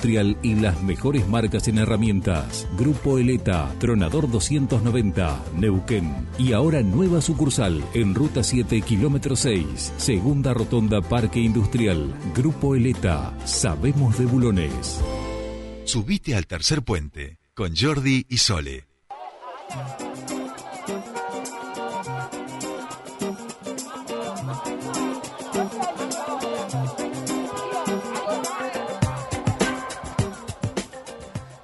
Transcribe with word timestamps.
y 0.00 0.54
las 0.54 0.80
mejores 0.80 1.26
marcas 1.26 1.66
en 1.66 1.78
herramientas. 1.78 2.68
Grupo 2.78 3.18
Eleta, 3.18 3.74
Tronador 3.80 4.30
290, 4.30 5.44
Neuquén. 5.56 6.28
Y 6.38 6.52
ahora 6.52 6.82
nueva 6.82 7.20
sucursal 7.20 7.82
en 7.94 8.14
Ruta 8.14 8.44
7, 8.44 8.80
kilómetro 8.82 9.34
6, 9.34 9.94
Segunda 9.96 10.54
Rotonda 10.54 11.02
Parque 11.02 11.40
Industrial. 11.40 12.14
Grupo 12.32 12.76
Eleta, 12.76 13.36
sabemos 13.44 14.16
de 14.16 14.26
bulones. 14.26 15.00
Subite 15.82 16.36
al 16.36 16.46
tercer 16.46 16.82
puente 16.82 17.40
con 17.52 17.74
Jordi 17.74 18.24
y 18.28 18.36
Sole. 18.36 18.84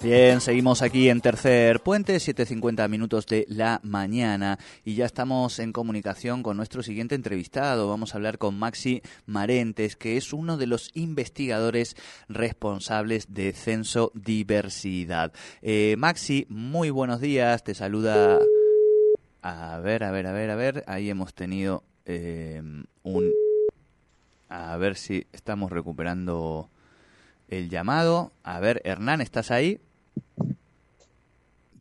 Bien, 0.05 0.43
seguimos 0.43 0.83
aquí 0.83 1.09
en 1.09 1.23
Tercer 1.23 1.81
Puente, 1.81 2.17
7.50 2.17 2.91
minutos 2.91 3.25
de 3.25 3.47
la 3.49 3.81
mañana 3.83 4.59
y 4.85 4.97
ya 4.97 5.07
estamos 5.07 5.59
en 5.61 5.73
comunicación 5.73 6.43
con 6.43 6.59
nuestro 6.59 6.83
siguiente 6.83 7.15
entrevistado. 7.15 7.89
Vamos 7.89 8.13
a 8.13 8.19
hablar 8.19 8.37
con 8.37 8.59
Maxi 8.59 9.01
Marentes, 9.25 9.97
que 9.97 10.19
es 10.19 10.35
uno 10.35 10.59
de 10.59 10.67
los 10.67 10.91
investigadores 10.93 11.97
responsables 12.29 13.33
de 13.33 13.55
Censo 13.55 14.13
Diversidad. 14.13 15.33
Eh, 15.63 15.95
Maxi, 15.97 16.45
muy 16.51 16.91
buenos 16.91 17.23
días, 17.23 17.65
te 17.65 17.75
saluda... 17.75 18.41
A 19.41 19.79
ver, 19.79 20.05
a 20.05 20.11
ver, 20.11 20.27
a 20.27 20.33
ver, 20.33 20.51
a 20.51 20.55
ver, 20.55 20.85
ahí 20.87 21.09
hemos 21.09 21.33
tenido 21.33 21.83
eh, 22.05 22.61
un... 23.05 23.33
A 24.51 24.77
ver 24.77 24.97
si 24.97 25.27
estamos 25.33 25.73
recuperando 25.73 26.69
el 27.49 27.71
llamado. 27.71 28.33
A 28.43 28.61
ver, 28.61 28.83
Hernán, 28.85 29.23
¿estás 29.23 29.51
ahí? 29.51 29.81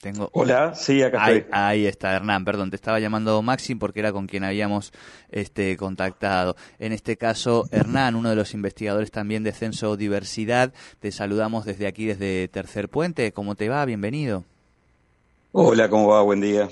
Tengo... 0.03 0.29
Hola, 0.33 0.75
sí, 0.75 1.01
acá 1.01 1.23
ahí, 1.23 1.37
estoy. 1.37 1.51
Ahí 1.53 1.85
está, 1.85 2.13
Hernán, 2.13 2.43
perdón, 2.43 2.69
te 2.69 2.75
estaba 2.75 2.99
llamando 2.99 3.41
Maxim 3.41 3.79
porque 3.79 4.01
era 4.01 4.11
con 4.11 4.27
quien 4.27 4.43
habíamos 4.43 4.91
este, 5.31 5.77
contactado. 5.77 6.57
En 6.77 6.91
este 6.91 7.15
caso, 7.15 7.69
Hernán, 7.71 8.15
uno 8.15 8.29
de 8.29 8.35
los 8.35 8.53
investigadores 8.53 9.11
también 9.11 9.43
de 9.43 9.53
Censo 9.53 9.95
Diversidad, 9.95 10.73
te 10.99 11.13
saludamos 11.13 11.63
desde 11.63 11.87
aquí, 11.87 12.05
desde 12.05 12.49
Tercer 12.49 12.89
Puente. 12.89 13.31
¿Cómo 13.31 13.55
te 13.55 13.69
va? 13.69 13.85
Bienvenido. 13.85 14.43
Hola, 15.53 15.87
¿cómo 15.87 16.09
va? 16.09 16.21
Buen 16.21 16.41
día. 16.41 16.67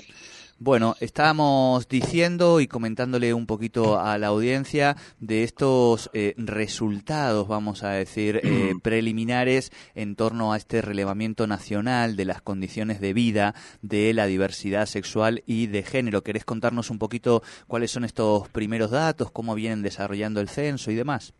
Bueno, 0.64 0.94
estábamos 1.00 1.88
diciendo 1.88 2.60
y 2.60 2.68
comentándole 2.68 3.34
un 3.34 3.46
poquito 3.46 3.98
a 3.98 4.16
la 4.16 4.28
audiencia 4.28 4.96
de 5.18 5.42
estos 5.42 6.08
eh, 6.12 6.34
resultados, 6.36 7.48
vamos 7.48 7.82
a 7.82 7.90
decir, 7.90 8.40
eh, 8.44 8.72
preliminares 8.80 9.72
en 9.96 10.14
torno 10.14 10.52
a 10.52 10.56
este 10.56 10.80
relevamiento 10.80 11.48
nacional 11.48 12.14
de 12.14 12.26
las 12.26 12.42
condiciones 12.42 13.00
de 13.00 13.12
vida 13.12 13.56
de 13.80 14.14
la 14.14 14.26
diversidad 14.26 14.86
sexual 14.86 15.42
y 15.46 15.66
de 15.66 15.82
género. 15.82 16.22
¿Querés 16.22 16.44
contarnos 16.44 16.90
un 16.90 17.00
poquito 17.00 17.42
cuáles 17.66 17.90
son 17.90 18.04
estos 18.04 18.48
primeros 18.48 18.92
datos, 18.92 19.32
cómo 19.32 19.56
vienen 19.56 19.82
desarrollando 19.82 20.40
el 20.40 20.48
censo 20.48 20.92
y 20.92 20.94
demás? 20.94 21.34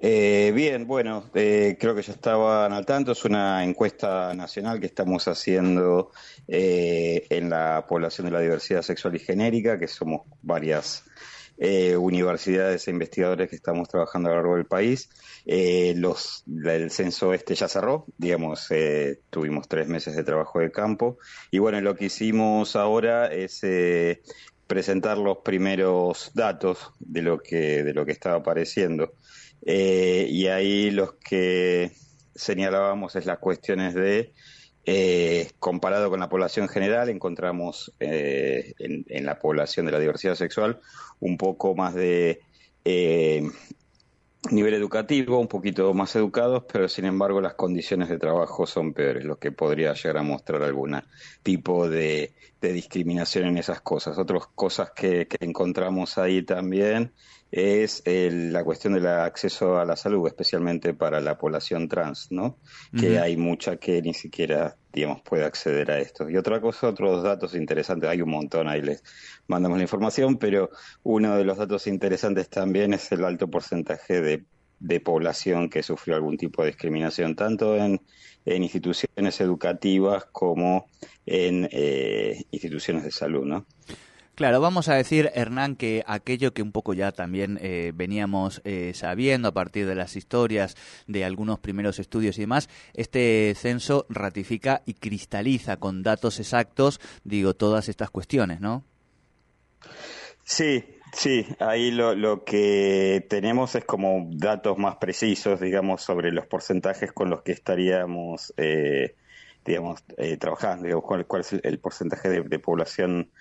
Eh, 0.00 0.52
bien, 0.54 0.86
bueno, 0.86 1.28
eh, 1.34 1.76
creo 1.78 1.94
que 1.94 2.02
ya 2.02 2.12
estaban 2.12 2.72
al 2.72 2.86
tanto. 2.86 3.12
Es 3.12 3.24
una 3.24 3.64
encuesta 3.64 4.32
nacional 4.34 4.78
que 4.80 4.86
estamos 4.86 5.26
haciendo 5.26 6.12
eh, 6.46 7.26
en 7.30 7.50
la 7.50 7.84
población 7.88 8.26
de 8.26 8.30
la 8.32 8.40
diversidad 8.40 8.82
sexual 8.82 9.16
y 9.16 9.18
genérica, 9.18 9.78
que 9.78 9.88
somos 9.88 10.22
varias 10.42 11.04
eh, 11.58 11.96
universidades 11.96 12.86
e 12.86 12.92
investigadores 12.92 13.50
que 13.50 13.56
estamos 13.56 13.88
trabajando 13.88 14.28
a 14.28 14.32
lo 14.32 14.36
largo 14.38 14.56
del 14.56 14.66
país. 14.66 15.10
Eh, 15.44 15.94
los, 15.96 16.44
el 16.46 16.90
censo 16.92 17.34
este 17.34 17.56
ya 17.56 17.66
cerró, 17.66 18.06
digamos, 18.16 18.68
tuvimos 19.30 19.66
tres 19.66 19.88
meses 19.88 20.14
de 20.14 20.22
trabajo 20.22 20.60
de 20.60 20.70
campo. 20.70 21.18
Y 21.50 21.58
bueno, 21.58 21.80
lo 21.80 21.96
que 21.96 22.04
hicimos 22.06 22.76
ahora 22.76 23.26
es 23.26 23.62
presentar 24.68 25.18
los 25.18 25.38
primeros 25.38 26.30
datos 26.34 26.92
de 27.00 27.22
lo 27.22 27.40
que, 27.40 27.82
de 27.82 27.94
lo 27.94 28.04
que 28.04 28.12
estaba 28.12 28.36
apareciendo. 28.36 29.14
Eh, 29.66 30.26
y 30.28 30.46
ahí 30.46 30.90
los 30.90 31.14
que 31.14 31.92
señalábamos 32.34 33.16
es 33.16 33.26
las 33.26 33.38
cuestiones 33.38 33.94
de, 33.94 34.32
eh, 34.84 35.50
comparado 35.58 36.08
con 36.08 36.20
la 36.20 36.28
población 36.28 36.68
general, 36.68 37.10
encontramos 37.10 37.92
eh, 38.00 38.72
en, 38.78 39.04
en, 39.08 39.26
la 39.26 39.38
población 39.38 39.84
de 39.86 39.92
la 39.92 39.98
diversidad 39.98 40.34
sexual 40.34 40.80
un 41.20 41.36
poco 41.36 41.74
más 41.74 41.94
de 41.94 42.40
eh, 42.84 43.42
nivel 44.50 44.74
educativo, 44.74 45.38
un 45.38 45.48
poquito 45.48 45.92
más 45.94 46.14
educados, 46.16 46.64
pero 46.72 46.88
sin 46.88 47.04
embargo 47.04 47.40
las 47.40 47.54
condiciones 47.54 48.08
de 48.08 48.18
trabajo 48.18 48.66
son 48.66 48.92
peores, 48.92 49.24
lo 49.24 49.38
que 49.38 49.52
podría 49.52 49.92
llegar 49.94 50.18
a 50.18 50.22
mostrar 50.22 50.62
algún 50.62 50.96
tipo 51.42 51.88
de, 51.88 52.32
de 52.60 52.72
discriminación 52.72 53.46
en 53.46 53.58
esas 53.58 53.80
cosas. 53.80 54.16
Otras 54.18 54.46
cosas 54.54 54.92
que, 54.94 55.26
que 55.26 55.44
encontramos 55.44 56.18
ahí 56.18 56.42
también 56.42 57.12
es 57.50 58.02
el, 58.04 58.52
la 58.52 58.62
cuestión 58.62 58.92
del 58.92 59.06
acceso 59.06 59.78
a 59.78 59.84
la 59.84 59.96
salud, 59.96 60.26
especialmente 60.26 60.94
para 60.94 61.20
la 61.20 61.38
población 61.38 61.88
trans, 61.88 62.30
¿no? 62.30 62.44
Uh 62.44 62.56
-huh. 62.96 63.00
Que 63.00 63.18
hay 63.18 63.36
mucha 63.36 63.76
que 63.76 64.02
ni 64.02 64.14
siquiera, 64.14 64.76
digamos, 64.92 65.20
puede 65.22 65.44
acceder 65.44 65.90
a 65.90 65.98
esto. 65.98 66.28
Y 66.28 66.36
otra 66.36 66.60
cosa, 66.60 66.88
otros 66.88 67.22
datos 67.22 67.54
interesantes, 67.54 68.08
hay 68.08 68.22
un 68.22 68.30
montón, 68.30 68.68
ahí 68.68 68.82
les 68.82 69.02
mandamos 69.46 69.78
la 69.78 69.82
información, 69.82 70.38
pero 70.38 70.70
uno 71.02 71.36
de 71.36 71.44
los 71.44 71.58
datos 71.58 71.86
interesantes 71.86 72.48
también 72.48 72.94
es 72.94 73.10
el 73.12 73.24
alto 73.24 73.48
porcentaje 73.48 74.20
de, 74.20 74.44
de 74.80 75.00
población 75.00 75.68
que 75.68 75.82
sufrió 75.82 76.16
algún 76.16 76.36
tipo 76.36 76.62
de 76.62 76.68
discriminación, 76.68 77.36
tanto 77.36 77.76
en, 77.76 78.00
en 78.44 78.62
instituciones 78.62 79.40
educativas 79.40 80.26
como 80.32 80.86
en 81.26 81.68
eh, 81.70 82.44
instituciones 82.50 83.04
de 83.04 83.10
salud, 83.10 83.44
¿no? 83.44 83.66
Claro, 84.38 84.60
vamos 84.60 84.88
a 84.88 84.94
decir, 84.94 85.32
Hernán, 85.34 85.74
que 85.74 86.04
aquello 86.06 86.54
que 86.54 86.62
un 86.62 86.70
poco 86.70 86.94
ya 86.94 87.10
también 87.10 87.58
eh, 87.60 87.90
veníamos 87.92 88.62
eh, 88.62 88.92
sabiendo 88.94 89.48
a 89.48 89.52
partir 89.52 89.84
de 89.84 89.96
las 89.96 90.14
historias 90.14 90.76
de 91.08 91.24
algunos 91.24 91.58
primeros 91.58 91.98
estudios 91.98 92.38
y 92.38 92.42
demás, 92.42 92.68
este 92.94 93.52
censo 93.56 94.06
ratifica 94.08 94.82
y 94.86 94.94
cristaliza 94.94 95.78
con 95.78 96.04
datos 96.04 96.38
exactos, 96.38 97.00
digo, 97.24 97.54
todas 97.54 97.88
estas 97.88 98.10
cuestiones, 98.10 98.60
¿no? 98.60 98.84
Sí, 100.44 100.84
Sí, 101.12 101.44
ahí 101.58 101.90
lo, 101.90 102.14
lo, 102.14 102.44
que 102.44 103.26
tenemos 103.28 103.74
es 103.74 103.84
como 103.84 104.28
datos 104.30 104.78
más 104.78 104.98
precisos, 104.98 105.58
digamos, 105.58 106.02
sobre 106.02 106.30
los 106.30 106.46
porcentajes 106.46 107.10
con 107.12 107.28
los 107.28 107.42
que 107.42 107.50
estaríamos, 107.50 108.54
eh, 108.56 109.16
digamos, 109.64 110.04
eh, 110.16 110.36
trabajando, 110.36 110.84
digamos, 110.84 111.04
cuál, 111.04 111.26
cuál, 111.26 111.40
es 111.40 111.54
el 111.54 111.78
porcentaje 111.80 112.28
de, 112.28 112.42
de, 112.42 112.58
población 112.58 113.32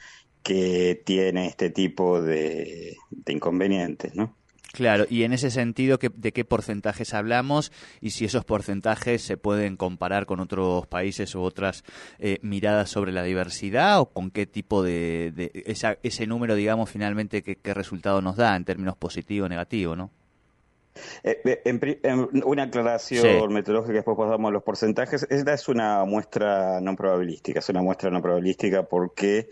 que 0.47 1.02
tiene 1.03 1.47
este 1.47 1.72
tipo 1.72 2.22
de, 2.22 2.96
de 3.09 3.34
inconvenientes, 3.34 4.16
¿no? 4.16 4.34
Claro, 4.72 5.06
y 5.09 5.24
en 5.24 5.34
ese 5.34 5.52
sentido, 5.52 5.97
¿de 5.97 6.31
qué 6.31 6.46
porcentajes 6.46 7.13
hablamos 7.13 7.74
y 8.00 8.12
si 8.12 8.24
esos 8.24 8.46
porcentajes 8.46 9.22
se 9.22 9.36
pueden 9.36 9.75
comparar 9.75 10.25
con 10.25 10.40
otros 10.40 10.88
países 10.88 11.36
u 11.36 11.41
otras 11.41 11.84
eh, 12.19 12.38
miradas 12.44 12.90
sobre 12.90 13.12
la 13.12 13.24
diversidad 13.24 14.00
o 14.00 14.06
con 14.06 14.31
qué 14.31 14.46
tipo 14.46 14.84
de, 14.84 15.34
de 15.36 15.52
esa, 15.66 15.97
ese 16.02 16.28
número, 16.28 16.56
digamos, 16.56 16.90
finalmente, 16.90 17.44
qué, 17.44 17.57
qué 17.57 17.74
resultado 17.74 18.22
nos 18.22 18.38
da 18.38 18.56
en 18.56 18.63
términos 18.63 18.96
positivo 18.96 19.47
o 19.47 19.50
negativo, 19.50 19.97
¿no? 19.97 20.12
Eh, 21.24 21.62
en, 21.66 21.80
en, 22.03 22.44
una 22.46 22.63
aclaración 22.63 23.22
sí. 23.22 23.53
metodológica, 23.53 23.96
después 23.96 24.18
pasamos 24.18 24.50
a 24.50 24.52
los 24.52 24.63
porcentajes. 24.63 25.28
Esta 25.30 25.53
es 25.53 25.68
una 25.68 26.06
muestra 26.06 26.80
no 26.81 26.96
probabilística, 26.96 27.59
es 27.59 27.69
una 27.69 27.81
muestra 27.81 28.09
no 28.09 28.22
probabilística 28.22 28.84
porque 28.84 29.50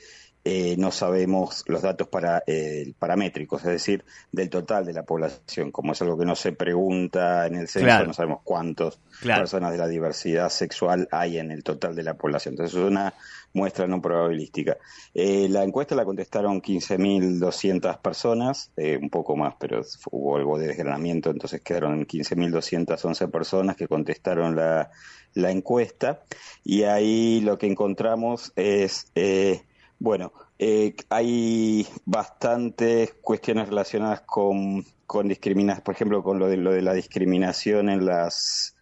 eh, 0.48 0.76
no 0.78 0.92
sabemos 0.92 1.64
los 1.66 1.82
datos 1.82 2.08
para, 2.08 2.44
eh, 2.46 2.94
paramétricos, 3.00 3.62
es 3.62 3.72
decir, 3.72 4.06
del 4.32 4.52
total 4.52 4.86
de 4.86 4.94
la 4.94 5.02
población. 5.02 5.72
Como 5.72 5.94
es 5.94 6.02
algo 6.04 6.20
que 6.20 6.26
no 6.26 6.36
se 6.36 6.52
pregunta 6.52 7.48
en 7.48 7.56
el 7.56 7.68
censo, 7.68 7.88
claro. 7.88 8.06
no 8.06 8.14
sabemos 8.14 8.42
cuántas 8.44 9.00
claro. 9.22 9.42
personas 9.42 9.72
de 9.72 9.80
la 9.80 9.88
diversidad 9.88 10.50
sexual 10.50 11.08
hay 11.12 11.40
en 11.40 11.50
el 11.50 11.64
total 11.64 11.96
de 11.96 12.04
la 12.04 12.14
población. 12.14 12.54
Entonces 12.54 12.78
es 12.78 12.86
una 12.86 13.16
muestra 13.56 13.88
no 13.88 14.02
probabilística. 14.02 14.78
Eh, 15.16 15.48
la 15.50 15.64
encuesta 15.64 15.96
la 15.96 16.06
contestaron 16.06 16.62
15.200 16.62 18.00
personas, 18.02 18.70
eh, 18.78 19.00
un 19.02 19.10
poco 19.10 19.36
más, 19.36 19.56
pero 19.60 19.82
hubo 20.12 20.38
algo 20.38 20.60
de 20.60 20.68
desgranamiento, 20.68 21.32
entonces 21.32 21.62
quedaron 21.62 22.06
15.211 22.06 23.32
personas 23.32 23.76
que 23.76 23.88
contestaron 23.88 24.56
la, 24.56 24.92
la, 25.34 25.50
encuesta. 25.50 26.22
Y 26.64 26.84
ahí 26.84 27.42
lo 27.42 27.58
que 27.58 27.66
encontramos 27.66 28.52
es 28.56 29.08
eh, 29.16 29.64
bueno, 30.00 30.34
eh, 30.60 30.96
hay 31.10 31.88
bastantes 32.06 33.14
cuestiones 33.22 33.70
relacionadas 33.70 34.22
con, 34.22 34.86
con 35.06 35.28
discriminación, 35.28 35.84
por 35.84 35.96
ejemplo, 35.96 36.24
con 36.24 36.40
lo 36.40 36.48
de, 36.48 36.58
lo 36.58 36.72
de 36.72 36.82
la 36.82 36.94
discriminación 36.94 37.90
en 37.90 38.06
las, 38.06 38.76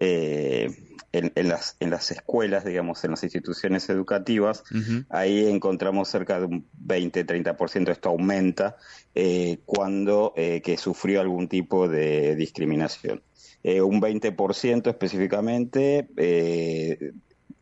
eh, 0.00 0.68
en, 1.12 1.32
en, 1.34 1.48
las, 1.48 1.76
en 1.80 1.90
las 1.90 2.10
escuelas, 2.10 2.64
digamos, 2.64 3.04
en 3.04 3.12
las 3.12 3.22
instituciones 3.22 3.88
educativas. 3.88 4.64
Uh 4.70 4.74
-huh. 4.76 5.06
Ahí 5.10 5.46
encontramos 5.48 6.08
cerca 6.08 6.40
de 6.40 6.46
un 6.46 6.66
20-30%, 6.86 7.90
esto 7.90 8.08
aumenta 8.08 8.76
eh, 9.14 9.58
cuando 9.64 10.32
eh, 10.36 10.60
que 10.62 10.76
sufrió 10.76 11.20
algún 11.20 11.48
tipo 11.48 11.88
de 11.88 12.34
discriminación. 12.36 13.22
eh, 13.66 13.80
un 13.80 13.98
20% 14.00 14.88
específicamente 14.90 16.06
eh, 16.18 17.12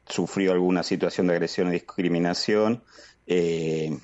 sufrió 0.07 0.53
alguna 0.53 0.83
situación 0.83 1.27
de 1.27 1.35
agresión 1.35 1.69
y 1.69 1.73
discriminación 1.73 2.83
en 3.27 4.01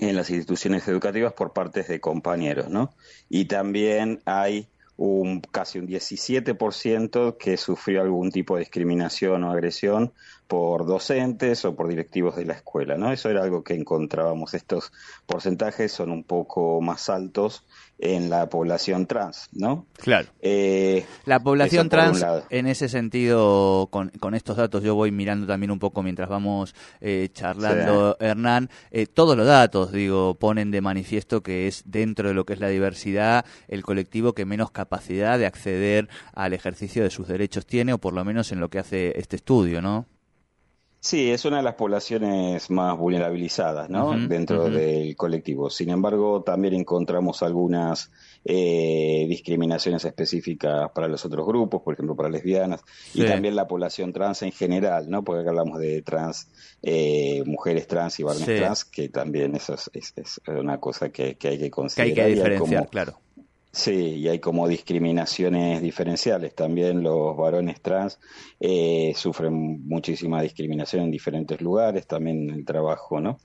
las 0.00 0.30
instituciones 0.30 0.86
educativas 0.88 1.32
por 1.32 1.52
parte 1.52 1.82
de 1.82 2.00
compañeros, 2.00 2.68
¿no? 2.68 2.94
Y 3.28 3.46
también 3.46 4.20
hay 4.26 4.68
un 4.96 5.40
casi 5.40 5.78
un 5.78 5.86
17% 5.86 7.36
que 7.38 7.56
sufrió 7.56 8.02
algún 8.02 8.30
tipo 8.30 8.56
de 8.56 8.60
discriminación 8.60 9.44
o 9.44 9.52
agresión 9.52 10.12
por 10.48 10.86
docentes 10.86 11.66
o 11.66 11.76
por 11.76 11.88
directivos 11.88 12.34
de 12.34 12.46
la 12.46 12.54
escuela, 12.54 12.96
¿no? 12.96 13.12
Eso 13.12 13.28
era 13.28 13.42
algo 13.42 13.62
que 13.62 13.74
encontrábamos. 13.74 14.54
Estos 14.54 14.90
porcentajes 15.26 15.92
son 15.92 16.10
un 16.10 16.24
poco 16.24 16.80
más 16.80 17.10
altos 17.10 17.64
en 17.98 18.30
la 18.30 18.48
población 18.48 19.06
trans, 19.06 19.48
¿no? 19.52 19.86
Claro. 19.96 20.28
Eh, 20.40 21.04
la 21.26 21.40
población 21.40 21.88
trans, 21.88 22.24
en 22.48 22.66
ese 22.66 22.88
sentido, 22.88 23.88
con, 23.90 24.10
con, 24.20 24.34
estos 24.34 24.56
datos, 24.56 24.82
yo 24.82 24.94
voy 24.94 25.10
mirando 25.10 25.46
también 25.46 25.70
un 25.70 25.80
poco 25.80 26.02
mientras 26.02 26.28
vamos 26.28 26.74
eh, 27.00 27.28
charlando, 27.32 28.16
Hernán, 28.20 28.70
eh, 28.90 29.06
todos 29.06 29.36
los 29.36 29.46
datos, 29.46 29.92
digo, 29.92 30.34
ponen 30.34 30.70
de 30.70 30.80
manifiesto 30.80 31.42
que 31.42 31.66
es 31.66 31.82
dentro 31.86 32.28
de 32.28 32.34
lo 32.34 32.46
que 32.46 32.54
es 32.54 32.60
la 32.60 32.68
diversidad 32.68 33.44
el 33.66 33.82
colectivo 33.82 34.32
que 34.32 34.46
menos 34.46 34.70
capacidad 34.70 35.38
de 35.38 35.46
acceder 35.46 36.08
al 36.32 36.52
ejercicio 36.52 37.02
de 37.02 37.10
sus 37.10 37.26
derechos 37.28 37.66
tiene, 37.66 37.92
o 37.92 37.98
por 37.98 38.14
lo 38.14 38.24
menos 38.24 38.52
en 38.52 38.60
lo 38.60 38.70
que 38.70 38.78
hace 38.78 39.18
este 39.18 39.36
estudio, 39.36 39.82
¿no? 39.82 40.06
Sí, 41.00 41.30
es 41.30 41.44
una 41.44 41.58
de 41.58 41.62
las 41.62 41.74
poblaciones 41.74 42.70
más 42.70 42.98
vulnerabilizadas 42.98 43.88
¿no? 43.88 44.18
dentro 44.26 44.68
del 44.68 45.14
colectivo. 45.16 45.70
Sin 45.70 45.90
embargo, 45.90 46.42
también 46.42 46.74
encontramos 46.74 47.42
algunas 47.44 48.10
eh, 48.44 49.24
discriminaciones 49.28 50.04
específicas 50.04 50.90
para 50.90 51.06
los 51.06 51.24
otros 51.24 51.46
grupos, 51.46 51.82
por 51.82 51.94
ejemplo, 51.94 52.16
para 52.16 52.28
lesbianas, 52.28 52.82
y 53.14 53.24
también 53.24 53.54
la 53.54 53.68
población 53.68 54.12
trans 54.12 54.42
en 54.42 54.50
general, 54.50 55.08
¿no? 55.08 55.22
porque 55.22 55.42
acá 55.42 55.50
hablamos 55.50 55.78
de 55.78 56.02
trans, 56.02 56.48
eh, 56.82 57.44
mujeres 57.46 57.86
trans 57.86 58.18
y 58.18 58.24
varones 58.24 58.46
trans, 58.46 58.84
que 58.84 59.08
también 59.08 59.54
eso 59.54 59.76
es, 59.92 60.40
una 60.48 60.78
cosa 60.80 61.10
que, 61.10 61.36
hay 61.40 61.58
que 61.58 61.70
considerar. 61.70 62.12
Que 62.12 62.22
hay 62.22 62.32
que 62.32 62.34
diferenciar, 62.34 62.88
claro. 62.88 63.20
Sí, 63.70 64.16
y 64.16 64.28
hay 64.28 64.38
como 64.38 64.66
discriminaciones 64.66 65.82
diferenciales. 65.82 66.54
También 66.54 67.02
los 67.02 67.36
varones 67.36 67.80
trans 67.82 68.18
eh, 68.58 69.12
sufren 69.14 69.86
muchísima 69.86 70.40
discriminación 70.42 71.04
en 71.04 71.10
diferentes 71.10 71.60
lugares, 71.60 72.06
también 72.06 72.48
en 72.48 72.54
el 72.54 72.64
trabajo, 72.64 73.20
¿no? 73.20 73.38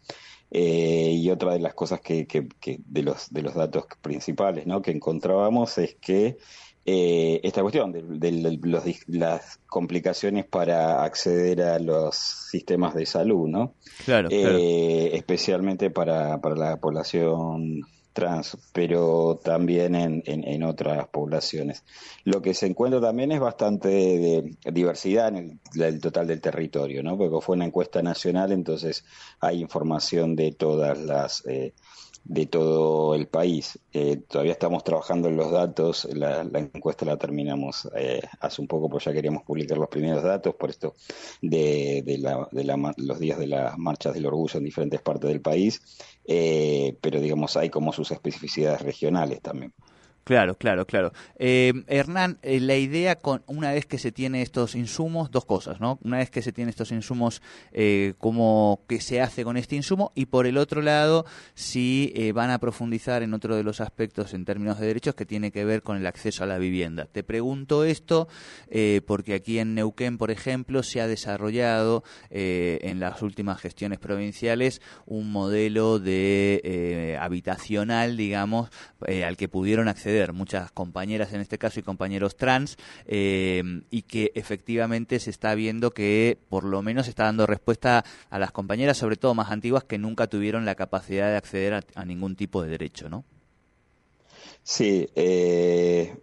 Eh, 0.50 1.12
y 1.14 1.30
otra 1.30 1.54
de 1.54 1.60
las 1.60 1.74
cosas 1.74 2.00
que, 2.00 2.26
que, 2.28 2.48
de, 2.86 3.04
los, 3.04 3.34
de 3.34 3.42
los 3.42 3.56
datos 3.56 3.86
principales 4.02 4.68
¿no? 4.68 4.84
que 4.84 4.92
encontrábamos 4.92 5.80
es 5.80 5.96
que 5.96 6.38
eh, 6.86 7.40
esta 7.42 7.64
cuestión 7.64 7.92
de, 7.92 8.60
las 9.08 9.58
complicaciones 9.66 10.46
para 10.46 11.04
acceder 11.04 11.64
a 11.64 11.80
los 11.80 12.16
sistemas 12.16 12.94
de 12.94 13.08
salud, 13.08 13.48
¿no? 13.48 13.74
Claro. 14.06 14.30
Especialmente 14.32 15.90
para, 15.90 16.40
para 16.40 16.56
la 16.56 16.78
población 16.78 17.82
trans, 18.14 18.58
pero 18.72 19.40
también 19.44 19.96
en, 19.96 20.24
en, 20.26 20.64
otras 20.64 21.08
poblaciones. 21.08 21.84
Lo 22.24 22.42
que 22.42 22.54
se 22.54 22.68
encuentra 22.68 23.02
también 23.02 23.32
es 23.32 23.40
bastante 23.40 23.90
de, 23.90 24.56
diversidad 24.72 25.36
en 25.36 25.60
el, 25.76 26.00
total 26.00 26.28
del 26.28 26.40
territorio, 26.40 27.04
¿no? 27.04 27.18
Porque 27.18 27.44
fue 27.44 27.56
una 27.56 27.66
encuesta 27.66 28.02
nacional, 28.02 28.52
entonces 28.52 29.04
hay 29.40 29.62
información 29.62 30.36
de 30.36 30.52
todas 30.52 31.00
las 31.00 31.46
eh, 31.48 31.74
de 32.24 32.46
todo 32.46 33.16
el 33.16 33.28
país. 33.28 33.80
Eh, 33.92 34.18
todavía 34.28 34.54
estamos 34.54 34.84
trabajando 34.84 35.28
en 35.28 35.36
los 35.36 35.52
datos, 35.52 36.08
la, 36.14 36.42
encuesta 36.42 37.06
la 37.06 37.18
terminamos 37.18 37.90
eh, 37.96 38.22
hace 38.40 38.62
un 38.62 38.68
poco, 38.68 38.90
pues 38.90 39.06
ya 39.06 39.14
queríamos 39.14 39.44
publicar 39.44 39.78
los 39.78 39.90
primeros 39.90 40.24
datos, 40.24 40.56
por 40.56 40.70
esto 40.70 40.96
de, 41.42 42.02
de, 42.06 42.18
la, 42.18 42.48
de 42.52 42.64
la, 42.64 42.94
los 42.98 43.20
días 43.20 43.38
de 43.38 43.48
las 43.48 43.78
marchas 43.78 44.14
del 44.14 44.26
orgullo 44.26 44.58
en 44.58 44.66
diferentes 44.66 45.02
partes 45.02 45.30
del 45.30 45.42
país, 45.42 45.82
eh, 46.26 46.98
pero 47.02 47.20
digamos 47.20 47.58
hay 47.58 47.70
como 47.70 47.92
sus 47.92 48.12
especificidades 48.12 48.82
regionales 48.82 49.42
también. 49.42 49.74
Claro, 50.24 50.56
claro, 50.56 50.86
claro. 50.86 51.12
Eh, 51.38 51.74
Hernán, 51.88 52.40
eh, 52.44 52.62
la 52.62 52.78
idea 52.78 53.18
con 53.18 53.44
una 53.46 53.74
vez 53.74 53.86
que 53.86 53.98
se 53.98 54.14
tiene 54.14 54.42
estos 54.42 54.74
insumos, 54.74 55.32
dos 55.32 55.44
cosas, 55.44 55.82
¿no? 55.82 56.00
Una 56.02 56.20
vez 56.20 56.30
que 56.30 56.42
se 56.42 56.54
tiene 56.54 56.70
estos 56.70 56.94
insumos, 56.94 57.42
eh, 57.74 58.14
cómo 58.20 58.84
que 58.88 59.02
se 59.02 59.20
hace 59.20 59.44
con 59.44 59.58
este 59.58 59.76
insumo 59.76 60.14
y 60.16 60.28
por 60.28 60.48
el 60.48 60.58
otro 60.58 60.82
lado, 60.82 61.26
si 61.56 62.14
eh, 62.16 62.32
van 62.32 62.52
a 62.52 62.60
profundizar 62.60 63.22
en 63.22 63.34
otro 63.34 63.58
de 63.58 63.64
los 63.64 63.82
aspectos 63.82 64.34
en 64.34 64.46
términos 64.46 64.80
de 64.80 64.88
derechos 64.88 65.14
que 65.14 65.26
tiene 65.26 65.52
que 65.52 65.66
ver 65.66 65.82
con 65.82 65.98
el 65.98 66.06
acceso 66.06 66.46
a 66.46 66.48
la 66.48 66.58
vivienda. 66.58 67.06
Te 67.12 67.24
pregunto 67.24 67.84
esto 67.84 68.30
porque 69.06 69.34
aquí 69.34 69.60
en 69.60 69.76
Neuquén, 69.76 70.18
por 70.18 70.32
ejemplo, 70.32 70.84
se 70.84 71.02
ha 71.02 71.08
desarrollado 71.08 72.04
en 72.30 73.00
las 73.00 73.22
últimas 73.22 73.60
gestiones 73.60 74.00
provinciales 74.00 74.82
un 75.06 75.32
modelo 75.32 76.00
de 76.00 77.18
habitacional, 77.20 78.18
digamos, 78.18 78.70
al 79.02 79.38
que 79.38 79.48
pudieron 79.48 79.88
acceder 79.88 80.13
muchas 80.34 80.72
compañeras 80.72 81.34
en 81.34 81.42
este 81.42 81.58
caso 81.58 81.80
y 81.80 81.84
compañeros 81.84 82.36
trans 82.36 82.78
eh, 83.06 83.64
y 83.90 84.04
que 84.04 84.32
efectivamente 84.36 85.20
se 85.20 85.30
está 85.30 85.56
viendo 85.56 85.92
que 85.92 86.38
por 86.50 86.64
lo 86.64 86.82
menos 86.82 87.08
está 87.08 87.26
dando 87.26 87.46
respuesta 87.46 88.04
a 88.30 88.40
las 88.40 88.52
compañeras, 88.52 88.98
sobre 88.98 89.16
todo 89.16 89.34
más 89.34 89.52
antiguas, 89.52 89.84
que 89.84 89.98
nunca 89.98 90.28
tuvieron 90.28 90.66
la 90.66 90.76
capacidad 90.76 91.30
de 91.30 91.38
acceder 91.38 91.84
a, 91.96 92.06
ningún 92.06 92.36
tipo 92.36 92.62
de 92.62 92.70
derecho, 92.70 93.10
¿no? 93.10 93.24
Sí, 94.64 95.08
eh, 95.16 96.16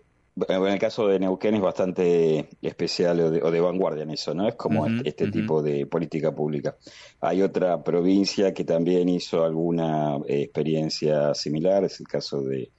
en 0.48 0.66
el 0.66 0.78
caso 0.78 1.08
de 1.08 1.18
Neuquén 1.18 1.54
es 1.54 1.60
bastante 1.60 2.48
especial 2.62 3.20
o 3.20 3.50
de, 3.50 3.60
vanguardia 3.60 4.04
en 4.04 4.10
eso, 4.10 4.34
¿no? 4.34 4.48
Es 4.48 4.54
como 4.54 4.86
este 5.04 5.30
tipo 5.30 5.62
de 5.62 5.86
política 5.86 6.34
pública. 6.34 6.76
Hay 7.20 7.42
otra 7.42 7.82
provincia 7.82 8.54
que 8.54 8.64
también 8.64 9.08
hizo 9.08 9.44
alguna 9.44 10.16
eh, 10.26 10.42
experiencia 10.42 11.34
similar, 11.34 11.84
es 11.84 12.00
el 12.00 12.08
caso 12.08 12.42
de, 12.42 12.70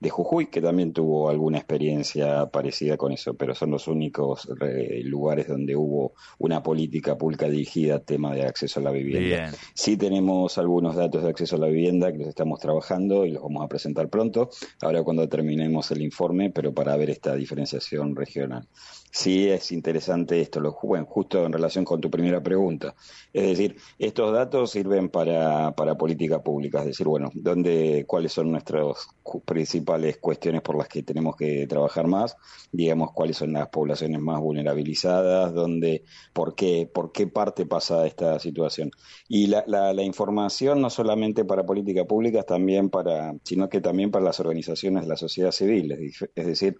de 0.00 0.10
Jujuy, 0.10 0.46
que 0.46 0.60
también 0.60 0.92
tuvo 0.92 1.28
alguna 1.28 1.58
experiencia 1.58 2.46
parecida 2.46 2.96
con 2.96 3.12
eso, 3.12 3.34
pero 3.34 3.54
son 3.54 3.70
los 3.72 3.88
únicos 3.88 4.48
eh, 4.60 5.00
lugares 5.04 5.48
donde 5.48 5.74
hubo 5.74 6.14
una 6.38 6.62
política 6.62 7.18
pública 7.18 7.48
dirigida 7.48 7.96
a 7.96 7.98
tema 8.00 8.34
de 8.34 8.46
acceso 8.46 8.80
a 8.80 8.82
la 8.84 8.90
vivienda. 8.90 9.52
Sí 9.74 9.96
tenemos 9.96 10.58
algunos 10.58 10.94
datos 10.94 11.22
de 11.22 11.30
acceso 11.30 11.56
a 11.56 11.58
la 11.58 11.66
vivienda 11.66 12.12
que 12.12 12.18
los 12.18 12.28
estamos 12.28 12.60
trabajando 12.60 13.26
y 13.26 13.32
los 13.32 13.42
vamos 13.42 13.64
a 13.64 13.68
presentar 13.68 14.08
pronto, 14.08 14.50
ahora 14.82 15.02
cuando 15.02 15.28
terminemos 15.28 15.90
el 15.90 16.02
informe, 16.02 16.50
pero 16.50 16.72
para 16.72 16.96
ver 16.96 17.10
esta 17.10 17.34
diferenciación 17.34 18.14
regional. 18.14 18.68
Sí 19.10 19.48
es 19.48 19.72
interesante 19.72 20.40
esto, 20.40 20.60
lo, 20.60 20.76
bueno, 20.82 21.06
justo 21.06 21.44
en 21.44 21.52
relación 21.52 21.84
con 21.84 22.00
tu 22.00 22.10
primera 22.10 22.42
pregunta. 22.42 22.94
Es 23.32 23.48
decir, 23.48 23.76
estos 23.98 24.32
datos 24.32 24.70
sirven 24.70 25.08
para, 25.08 25.72
para 25.72 25.96
política 25.96 26.42
pública, 26.42 26.80
es 26.80 26.86
decir, 26.86 27.06
bueno, 27.06 27.30
¿dónde, 27.34 28.04
cuáles 28.06 28.32
son 28.32 28.52
nuestras 28.52 29.08
principales 29.44 30.18
cuestiones 30.18 30.62
por 30.62 30.76
las 30.76 30.88
que 30.88 31.02
tenemos 31.02 31.36
que 31.36 31.66
trabajar 31.66 32.06
más, 32.06 32.36
digamos, 32.70 33.12
cuáles 33.12 33.38
son 33.38 33.52
las 33.52 33.68
poblaciones 33.68 34.20
más 34.20 34.40
vulnerabilizadas, 34.40 35.54
dónde, 35.54 36.04
por 36.32 36.54
qué, 36.54 36.88
por 36.92 37.10
qué 37.10 37.26
parte 37.26 37.66
pasa 37.66 38.06
esta 38.06 38.38
situación. 38.38 38.90
Y 39.26 39.46
la, 39.46 39.64
la, 39.66 39.92
la 39.94 40.02
información 40.02 40.80
no 40.80 40.90
solamente 40.90 41.44
para 41.44 41.64
política 41.64 42.04
pública, 42.04 42.42
también 42.42 42.90
para, 42.90 43.34
sino 43.42 43.68
que 43.68 43.80
también 43.80 44.10
para 44.10 44.24
las 44.24 44.38
organizaciones 44.40 45.02
de 45.04 45.08
la 45.08 45.16
sociedad 45.16 45.50
civil, 45.50 45.92
es 46.34 46.46
decir, 46.46 46.76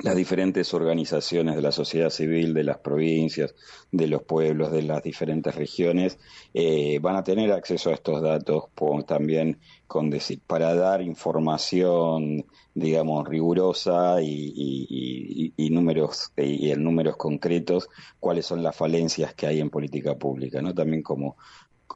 las 0.00 0.14
diferentes 0.14 0.72
organizaciones 0.74 1.56
de 1.56 1.62
la 1.62 1.72
sociedad 1.72 2.10
civil, 2.10 2.54
de 2.54 2.64
las 2.64 2.78
provincias, 2.78 3.54
de 3.90 4.06
los 4.06 4.22
pueblos, 4.22 4.72
de 4.72 4.82
las 4.82 5.02
diferentes 5.02 5.54
regiones, 5.54 6.18
eh, 6.54 6.98
van 7.00 7.16
a 7.16 7.24
tener 7.24 7.52
acceso 7.52 7.90
a 7.90 7.94
estos 7.94 8.22
datos 8.22 8.64
también 9.06 9.58
con 9.86 10.10
decir, 10.10 10.40
para 10.46 10.74
dar 10.74 11.00
información, 11.00 12.44
digamos, 12.74 13.26
rigurosa 13.28 14.20
y, 14.20 15.54
números 15.70 16.32
y 16.36 16.70
en 16.70 16.82
números 16.82 17.16
concretos 17.16 17.88
cuáles 18.18 18.46
son 18.46 18.62
las 18.62 18.74
falencias 18.74 19.34
que 19.34 19.46
hay 19.46 19.60
en 19.60 19.70
política 19.70 20.16
pública, 20.16 20.60
¿no? 20.60 20.74
También 20.74 21.02
como 21.02 21.36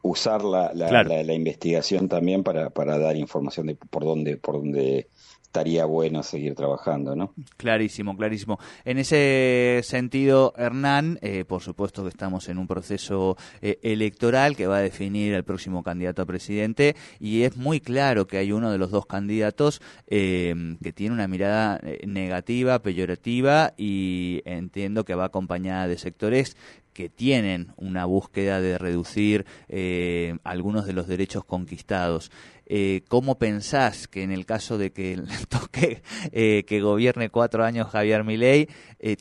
usar 0.02 0.44
la, 0.44 0.72
la, 0.72 1.34
investigación 1.34 2.08
también 2.08 2.42
para, 2.42 2.70
para 2.70 2.98
dar 2.98 3.16
información 3.16 3.66
de 3.66 3.74
por 3.74 4.04
dónde, 4.04 4.36
por 4.36 4.56
dónde 4.56 5.08
estaría 5.50 5.84
bueno 5.84 6.22
seguir 6.22 6.54
trabajando, 6.54 7.16
¿no? 7.16 7.34
Clarísimo, 7.56 8.16
clarísimo. 8.16 8.60
En 8.84 8.98
ese 8.98 9.80
sentido, 9.82 10.54
Hernán, 10.56 11.18
eh, 11.22 11.44
por 11.44 11.60
supuesto 11.60 12.04
que 12.04 12.08
estamos 12.08 12.48
en 12.48 12.56
un 12.56 12.68
proceso 12.68 13.36
eh, 13.60 13.80
electoral 13.82 14.54
que 14.54 14.68
va 14.68 14.76
a 14.76 14.80
definir 14.80 15.34
el 15.34 15.42
próximo 15.42 15.82
candidato 15.82 16.22
a 16.22 16.26
presidente 16.26 16.94
y 17.18 17.42
es 17.42 17.56
muy 17.56 17.80
claro 17.80 18.28
que 18.28 18.38
hay 18.38 18.52
uno 18.52 18.70
de 18.70 18.78
los 18.78 18.92
dos 18.92 19.06
candidatos 19.06 19.82
eh, 20.06 20.54
que 20.80 20.92
tiene 20.92 21.16
una 21.16 21.26
mirada 21.26 21.80
negativa, 22.06 22.78
peyorativa 22.78 23.74
y 23.76 24.42
entiendo 24.44 25.04
que 25.04 25.16
va 25.16 25.24
acompañada 25.24 25.88
de 25.88 25.98
sectores 25.98 26.56
que 27.00 27.08
tienen 27.08 27.72
una 27.78 28.04
búsqueda 28.04 28.60
de 28.60 28.76
reducir 28.76 29.46
eh, 29.70 30.36
algunos 30.44 30.84
de 30.84 30.92
los 30.92 31.08
derechos 31.08 31.46
conquistados. 31.46 32.30
Eh, 32.66 33.04
¿Cómo 33.08 33.38
pensás 33.38 34.06
que 34.06 34.22
en 34.22 34.30
el 34.30 34.44
caso 34.44 34.76
de 34.76 34.92
que 34.92 35.18
toque 35.48 36.02
eh, 36.30 36.64
que 36.66 36.82
gobierne 36.82 37.30
cuatro 37.30 37.64
años 37.64 37.88
Javier 37.88 38.22
Milei, 38.22 38.68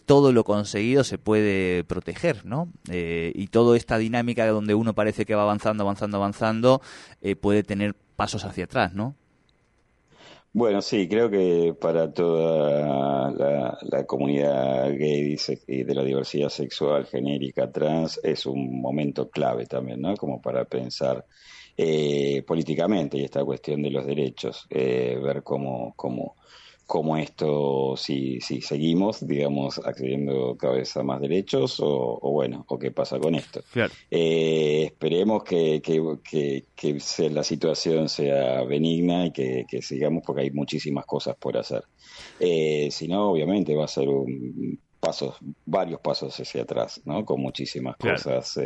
todo 0.05 0.33
lo 0.33 0.43
conseguido 0.43 1.05
se 1.05 1.17
puede 1.17 1.85
proteger, 1.85 2.45
¿no? 2.45 2.67
y 2.91 3.47
toda 3.47 3.77
esta 3.77 3.97
dinámica 3.97 4.45
donde 4.45 4.75
uno 4.75 4.93
parece 4.93 5.25
que 5.25 5.35
va 5.35 5.43
avanzando, 5.43 5.83
avanzando, 5.83 6.17
avanzando, 6.17 6.81
puede 7.39 7.63
tener 7.63 7.95
pasos 8.17 8.43
hacia 8.43 8.65
atrás, 8.65 8.93
¿no? 8.93 9.15
Bueno, 10.51 10.81
sí, 10.81 11.07
creo 11.07 11.29
que 11.29 11.75
para 11.79 12.11
toda 12.11 13.29
la, 13.81 14.05
comunidad 14.07 14.89
gay 14.97 15.37
y 15.67 15.83
de 15.83 15.93
la 15.95 16.03
diversidad 16.03 16.49
sexual 16.49 17.05
genérica 17.05 17.71
trans 17.71 18.19
es 18.23 18.47
un 18.47 18.81
momento 18.81 19.29
clave 19.29 19.67
también, 19.67 20.01
¿no? 20.01 20.15
Como 20.15 20.41
para 20.41 20.65
pensar 20.65 21.23
eh, 21.77 22.43
políticamente 22.47 23.17
y 23.17 23.25
esta 23.25 23.45
cuestión 23.45 23.83
de 23.83 23.91
los 23.91 24.05
derechos, 24.07 24.65
eh, 24.71 25.19
ver 25.21 25.43
cómo, 25.43 25.93
cómo, 25.95 26.35
cómo 26.89 27.17
esto, 27.17 27.93
si, 27.95 28.41
si 28.41 28.61
seguimos, 28.61 29.25
digamos, 29.25 29.77
accediendo 29.77 30.57
cada 30.57 30.73
vez 30.73 30.97
a 30.97 31.03
más 31.03 31.21
derechos 31.21 31.79
o, 31.79 32.19
bueno, 32.31 32.65
o 32.67 32.79
qué 32.79 32.89
pasa 32.89 33.19
con 33.19 33.35
esto. 33.35 33.61
Eh, 34.09 34.85
esperemos 34.85 35.43
que, 35.43 35.83
que, 35.83 36.63
que, 36.75 37.29
la 37.29 37.43
situación 37.43 38.09
sea 38.09 38.63
benigna 38.63 39.27
y 39.27 39.31
que, 39.31 39.81
sigamos 39.83 40.23
porque 40.25 40.41
hay 40.41 40.51
muchísimas 40.51 41.05
cosas 41.05 41.35
por 41.35 41.57
hacer. 41.57 41.83
si 42.39 43.07
no, 43.07 43.29
obviamente 43.29 43.75
va 43.75 43.85
a 43.85 43.87
ser 43.87 44.09
un 44.09 44.79
pasos, 44.99 45.35
varios 45.67 46.01
pasos 46.01 46.39
hacia 46.39 46.63
atrás, 46.63 47.01
¿no? 47.05 47.23
Con 47.23 47.39
muchísimas 47.39 47.97
cosas 47.97 48.59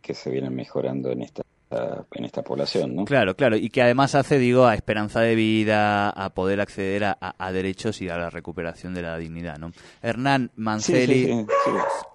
que 0.00 0.14
se 0.14 0.30
vienen 0.30 0.54
mejorando 0.54 1.10
en 1.10 1.22
esta 1.22 1.42
en 1.70 2.24
esta 2.24 2.42
población, 2.42 2.94
¿no? 2.94 3.04
Claro, 3.04 3.36
claro, 3.36 3.56
y 3.56 3.68
que 3.68 3.82
además 3.82 4.14
hace, 4.14 4.38
digo, 4.38 4.66
a 4.66 4.74
esperanza 4.74 5.20
de 5.20 5.34
vida, 5.34 6.08
a 6.08 6.30
poder 6.30 6.60
acceder 6.60 7.04
a, 7.04 7.52
derechos 7.52 8.00
y 8.00 8.08
a 8.08 8.16
la 8.16 8.30
recuperación 8.30 8.94
de 8.94 9.02
la 9.02 9.16
dignidad, 9.18 9.58
¿no? 9.58 9.72
Hernán 10.02 10.50
Manceli, 10.56 11.46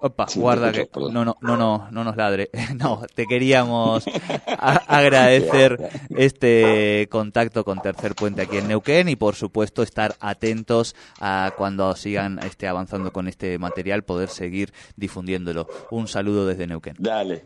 opa, 0.00 0.26
guarda 0.34 0.72
que 0.72 0.88
no, 0.96 1.24
no, 1.24 1.36
no, 1.40 1.56
no, 1.56 1.88
no 1.90 2.04
nos 2.04 2.16
ladre, 2.16 2.50
no, 2.76 3.02
te 3.14 3.26
queríamos 3.26 4.04
agradecer 4.58 5.78
este 6.10 7.08
contacto 7.10 7.64
con 7.64 7.80
Tercer 7.80 8.14
Puente 8.14 8.42
aquí 8.42 8.58
en 8.58 8.68
Neuquén 8.68 9.08
y 9.08 9.16
por 9.16 9.34
supuesto 9.34 9.82
estar 9.82 10.16
atentos 10.20 10.96
a 11.20 11.52
cuando 11.56 11.94
sigan 11.96 12.40
este, 12.40 12.66
avanzando 12.66 13.12
con 13.12 13.28
este 13.28 13.58
material, 13.58 14.02
poder 14.02 14.28
seguir 14.28 14.72
difundiéndolo. 14.96 15.68
Un 15.90 16.08
saludo 16.08 16.46
desde 16.46 16.66
Neuquén. 16.66 16.96
Dale, 16.98 17.44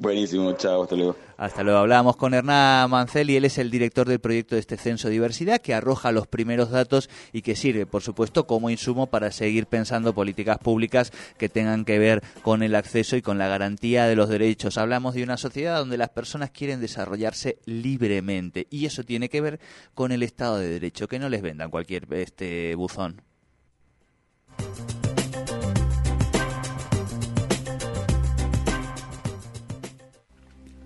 Buenísimo, 0.00 0.50
chao, 0.54 0.84
hasta 0.84 0.96
luego. 0.96 1.14
Hasta 1.36 1.62
luego. 1.62 1.78
Hablábamos 1.80 2.16
con 2.16 2.32
Hernán 2.32 2.88
Manceli, 2.88 3.36
él 3.36 3.44
es 3.44 3.58
el 3.58 3.70
director 3.70 4.08
del 4.08 4.18
proyecto 4.18 4.54
de 4.54 4.60
este 4.62 4.78
Censo 4.78 5.10
Diversidad, 5.10 5.60
que 5.60 5.74
arroja 5.74 6.10
los 6.10 6.26
primeros 6.26 6.70
datos 6.70 7.10
y 7.34 7.42
que 7.42 7.54
sirve, 7.54 7.84
por 7.84 8.00
supuesto, 8.00 8.46
como 8.46 8.70
insumo 8.70 9.08
para 9.08 9.30
seguir 9.30 9.66
pensando 9.66 10.14
políticas 10.14 10.56
públicas 10.56 11.12
que 11.36 11.50
tengan 11.50 11.84
que 11.84 11.98
ver 11.98 12.22
con 12.40 12.62
el 12.62 12.76
acceso 12.76 13.14
y 13.14 13.20
con 13.20 13.36
la 13.36 13.48
garantía 13.48 14.06
de 14.06 14.16
los 14.16 14.30
derechos. 14.30 14.78
Hablamos 14.78 15.14
de 15.14 15.22
una 15.22 15.36
sociedad 15.36 15.76
donde 15.76 15.98
las 15.98 16.08
personas 16.08 16.50
quieren 16.50 16.80
desarrollarse 16.80 17.58
libremente 17.66 18.68
y 18.70 18.86
eso 18.86 19.04
tiene 19.04 19.28
que 19.28 19.42
ver 19.42 19.60
con 19.92 20.12
el 20.12 20.22
Estado 20.22 20.56
de 20.56 20.68
Derecho, 20.68 21.08
que 21.08 21.18
no 21.18 21.28
les 21.28 21.42
vendan 21.42 21.70
cualquier 21.70 22.10
este 22.14 22.74
buzón. 22.74 23.20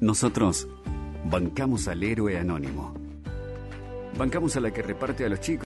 Nosotros 0.00 0.68
bancamos 1.24 1.88
al 1.88 2.02
héroe 2.02 2.38
anónimo. 2.38 2.94
Bancamos 4.18 4.56
a 4.56 4.60
la 4.60 4.72
que 4.72 4.82
reparte 4.82 5.24
a 5.24 5.28
los 5.28 5.40
chicos. 5.40 5.62